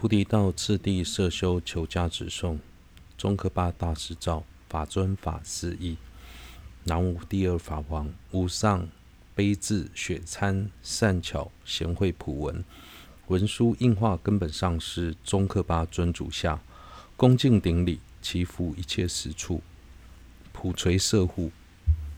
[0.00, 2.58] 菩提道次第摄修求加持颂，
[3.18, 5.98] 宗喀巴大师诏，法尊法师译。
[6.84, 8.88] 南无第二法王，无上
[9.34, 12.64] 悲智雪参善巧贤慧普文，
[13.26, 16.62] 文殊应化根本上师宗喀巴尊主下，
[17.14, 19.60] 恭敬顶礼，祈福一切实处，
[20.50, 21.52] 普垂摄护。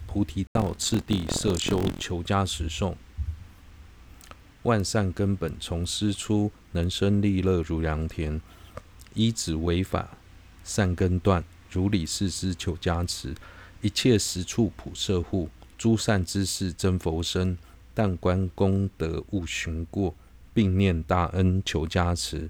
[0.06, 2.96] 菩提道次第摄修求加持颂。
[4.62, 8.40] 万善根本从师出，能生利乐如良田。
[9.14, 10.16] 依止违法
[10.64, 13.34] 善根断，如理事师求加持。
[13.80, 17.58] 一切实处普摄护，诸善知识真佛身。
[17.94, 20.14] 但观功德勿寻过，
[20.54, 22.48] 并念大恩求加持。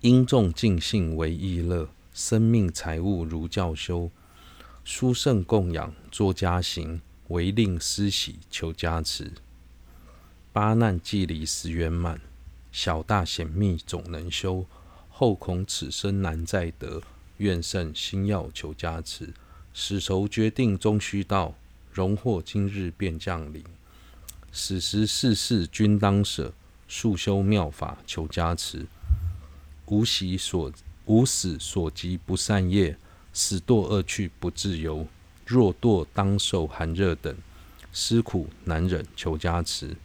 [0.00, 4.10] 因众尽兴为意乐，生命财物如教修。
[4.82, 9.30] 殊胜供养作家行，唯令师喜求加持。
[10.52, 12.20] 八难既离时圆满，
[12.70, 14.66] 小大显密总能修。
[15.08, 17.00] 后恐此生难再得，
[17.38, 19.32] 愿圣心要求加持。
[19.72, 21.54] 死仇决定终须到，
[21.90, 23.64] 荣获今日便降临。
[24.52, 26.52] 此时世事均当舍，
[26.86, 28.86] 速修妙法求加持。
[29.86, 30.70] 无喜所
[31.06, 32.96] 无死所及不善业，
[33.32, 35.06] 死堕恶趣不自由。
[35.46, 37.34] 若堕当受寒热等，
[37.90, 39.96] 斯苦难忍求加持。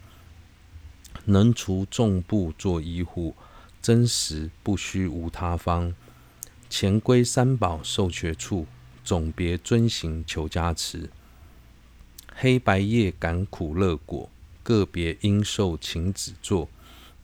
[1.29, 3.35] 能除众怖作医护，
[3.81, 5.93] 真实不虚无他方。
[6.69, 8.65] 前归三宝受觉处，
[9.03, 11.09] 总别遵行求加持。
[12.33, 14.29] 黑白业感苦乐果，
[14.63, 16.69] 个别应受请旨作。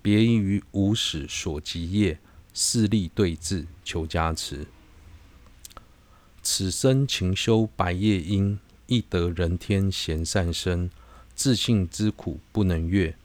[0.02, 2.20] 别于无始所集业，
[2.54, 4.68] 势力对治求加持。
[6.42, 10.92] 此生勤修白业因，亦得人天贤善身。
[11.36, 13.16] 自信之苦不能越。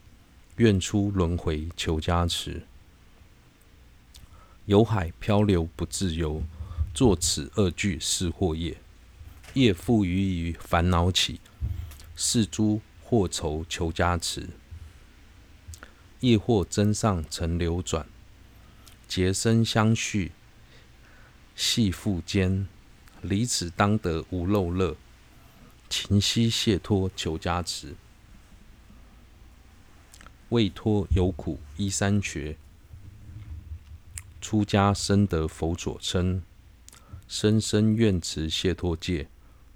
[0.59, 2.63] 愿出轮回求加持，
[4.67, 6.43] 有海漂流不自由，
[6.93, 8.77] 作此恶具是祸业，
[9.55, 11.41] 业复于于烦恼起，
[12.17, 14.49] 是诸祸愁求加持，
[16.21, 18.05] 业祸增上成流转，
[19.07, 20.33] 结生相续
[21.55, 22.67] 系缚间，
[23.23, 24.97] 离此当得无漏乐，
[25.89, 27.95] 勤希解脱求加持。
[30.51, 32.57] 为脱有苦依三诀，
[34.41, 36.43] 出家深得佛所称，
[37.27, 39.29] 深深愿持解脱戒，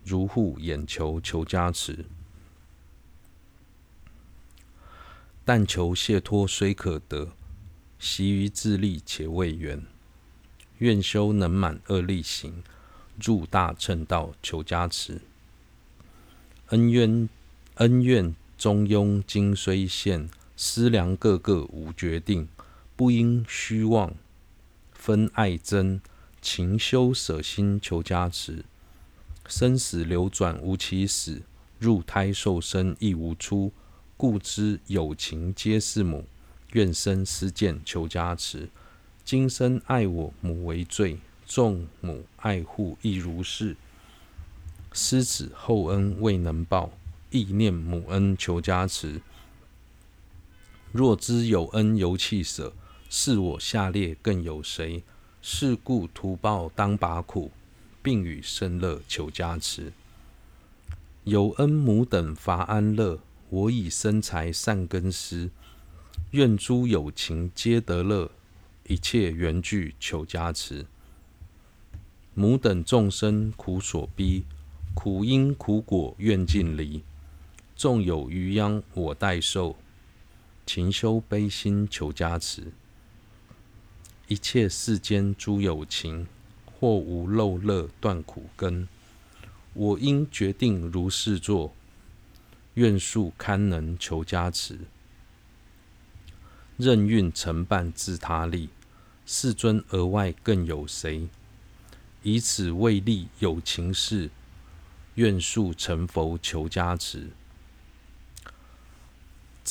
[0.03, 2.06] 如护眼球求加持。
[5.44, 7.33] 但求谢脱虽可得，
[7.99, 9.84] 习于自力且未圆。
[10.78, 12.62] 愿修能满恶力行，
[13.22, 15.21] 入大乘道求加持。
[16.69, 17.28] 恩怨
[17.75, 20.31] 恩怨中庸今虽现。
[20.64, 22.46] 思量个个无决定，
[22.94, 24.14] 不应虚妄
[24.92, 25.98] 分爱憎，
[26.40, 28.64] 勤修舍心求加持。
[29.48, 31.42] 生死流转无起始，
[31.80, 33.72] 入胎受生亦无出，
[34.16, 36.26] 故知有情皆是母，
[36.74, 38.68] 愿生思见求加持。
[39.24, 43.76] 今生爱我母为罪，众母爱护亦如是。
[44.92, 46.92] 师子厚恩未能报，
[47.30, 49.20] 忆念母恩求加持。
[50.92, 52.75] 若知有恩犹弃舍，
[53.08, 55.03] 是我下列更有谁？
[55.41, 57.50] 是故图报当拔苦，
[58.03, 59.91] 并与胜乐求加持。
[61.25, 65.50] 有恩母等乏安乐，我以生财善根施，
[66.32, 68.30] 愿诸有情皆得乐，
[68.86, 70.84] 一切缘具求加持。
[72.34, 74.44] 母等众生苦所逼，
[74.94, 77.03] 苦因苦果愿尽离，
[77.74, 79.74] 纵有余殃我代受。
[80.64, 82.72] 勤修悲心求加持，
[84.28, 86.26] 一切世间诸有情，
[86.64, 88.88] 或无漏乐断苦根。
[89.74, 91.74] 我应决定如是作，
[92.74, 94.78] 愿速堪能求加持。
[96.78, 98.70] 任运承办自他力，
[99.26, 101.28] 世尊额外更有谁？
[102.22, 104.30] 以此为利有情事，
[105.16, 107.30] 愿速成佛求加持。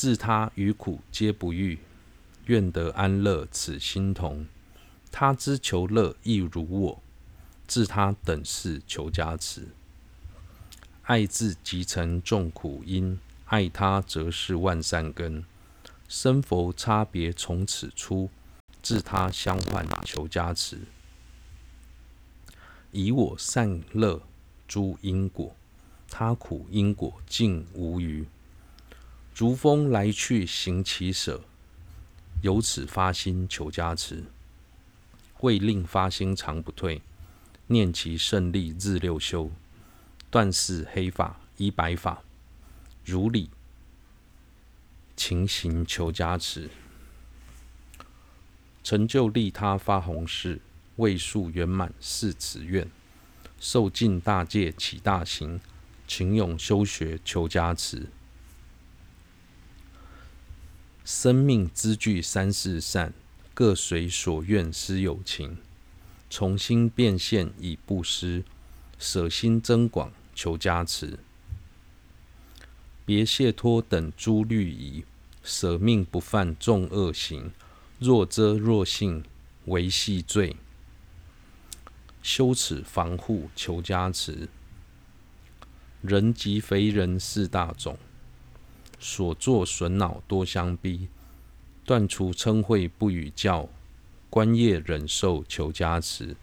[0.01, 1.77] 自他于苦皆不欲，
[2.47, 4.47] 愿得安乐此心同。
[5.11, 7.03] 他之求乐亦如我，
[7.67, 9.67] 自他等事求加持。
[11.03, 15.45] 爱自即成众苦因，爱他则是万善根。
[16.07, 18.31] 生佛差别从此出，
[18.81, 20.79] 自他相换求加持。
[22.91, 24.23] 以我善乐
[24.67, 25.55] 诸因果，
[26.09, 28.25] 他苦因果尽无余。
[29.33, 31.41] 逐风来去行其舍，
[32.41, 34.25] 由此发心求加持，
[35.39, 37.01] 为令发心常不退，
[37.67, 39.49] 念其胜利日六修，
[40.29, 42.21] 断是黑法依白法，
[43.05, 43.49] 如理
[45.15, 46.69] 勤行求加持，
[48.83, 50.59] 成就利他发宏誓，
[50.97, 52.87] 为速圆满誓此愿，
[53.59, 55.59] 受尽大戒起大行，
[56.05, 58.07] 勤勇修学求加持。
[61.03, 63.13] 生命资具三世善，
[63.53, 65.57] 各随所愿施有情。
[66.29, 68.43] 从心变现以布施，
[68.99, 71.17] 舍心增广求加持。
[73.03, 75.03] 别解脱等诸律仪，
[75.43, 77.51] 舍命不犯众恶行。
[77.99, 79.23] 若遮若信
[79.65, 80.55] 为系罪，
[82.23, 84.47] 修此防护求加持。
[86.01, 87.97] 人即非人四大种。
[89.01, 91.07] 所作损恼多相逼，
[91.83, 93.67] 断除嗔恚不与教，
[94.29, 96.35] 观业忍受求加持，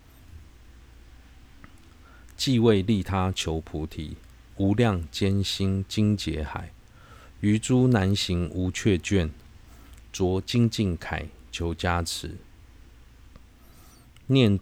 [2.37, 4.17] 既为利他求菩提，
[4.57, 6.73] 无量艰辛精劫海，
[7.41, 9.31] 于诸难行无却倦，
[10.13, 12.37] 着精进铠求加持，
[14.27, 14.59] 念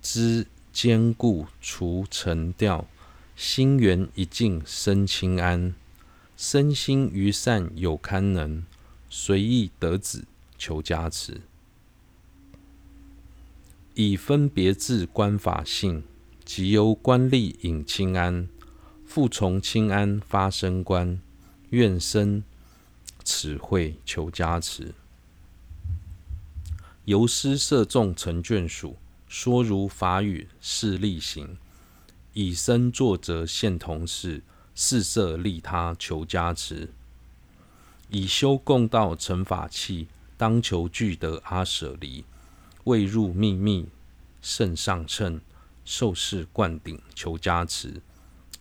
[0.00, 2.86] 之坚固除尘掉，
[3.36, 5.74] 心源一净身清安。
[6.36, 8.64] 身心于善有堪能，
[9.08, 10.24] 随意得子
[10.58, 11.42] 求加持，
[13.94, 16.02] 以分别智观法性，
[16.44, 18.48] 即由观力引清安，
[19.06, 21.20] 复从清安发生观，
[21.70, 22.42] 愿生
[23.22, 24.92] 此慧求加持，
[27.04, 28.96] 由师摄众成眷属，
[29.28, 31.56] 说如法语示力行，
[32.32, 34.42] 以身作则现同事。
[34.74, 36.92] 四摄利他求加持，
[38.10, 42.24] 以修共道成法器，当求具得阿舍离，
[42.84, 43.88] 未入秘密
[44.42, 45.40] 甚上乘，
[45.84, 48.02] 受持灌顶求加持，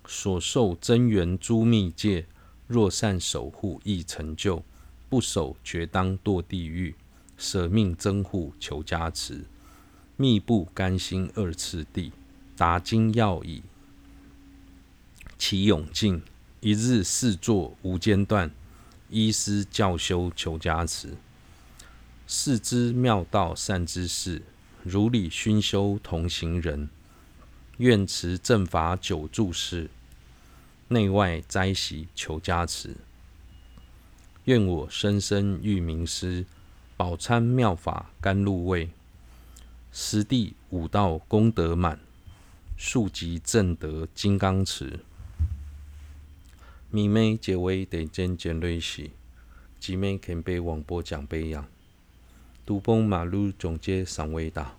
[0.06, 2.28] 所受真元诸密戒，
[2.68, 4.64] 若善守护亦成就，
[5.10, 6.96] 不守绝当堕地狱，
[7.38, 9.46] 舍命增护求加持，
[10.16, 12.12] 密不甘心二次地，
[12.56, 13.64] 达经要义。
[15.46, 16.22] 其勇进，
[16.62, 18.50] 一日四座无间断，
[19.10, 21.18] 依师教修求加持。
[22.26, 24.42] 四知妙道善知识，
[24.84, 26.88] 如理熏修同行人。
[27.76, 29.90] 愿持正法久住世，
[30.88, 32.96] 内外斋习求加持。
[34.46, 36.46] 愿我生生遇明师，
[36.96, 38.92] 饱餐妙法甘露味。
[39.92, 42.00] 十地五道功德满，
[42.78, 45.02] 速集正德金刚持。
[46.96, 49.14] 米妹结为得见见瑞喜，
[49.80, 51.68] 吉妹肯被王波讲背养，
[52.68, 54.76] 独崩马路总街上维达，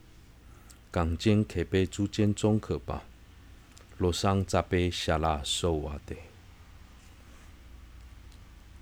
[0.93, 3.03] 港间可被竹间中可保，
[3.99, 6.15] 路上杂被下拉收瓦的。